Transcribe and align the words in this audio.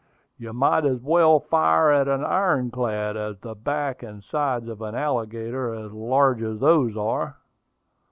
"You 0.35 0.51
might 0.51 0.83
as 0.83 0.97
well 0.99 1.39
fire 1.39 1.91
at 1.91 2.07
an 2.07 2.23
iron 2.23 2.71
clad, 2.71 3.15
as 3.15 3.35
at 3.35 3.41
the 3.43 3.53
back 3.53 4.01
and 4.01 4.23
sides 4.23 4.67
of 4.67 4.81
an 4.81 4.95
alligator 4.95 5.75
as 5.75 5.91
large 5.91 6.41
as 6.41 6.59
those 6.59 6.97
are." 6.97 7.37